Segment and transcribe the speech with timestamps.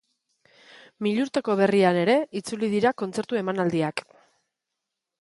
[1.07, 4.07] Milurteko berrian ere itzuli dira kontzertu emanaldiak.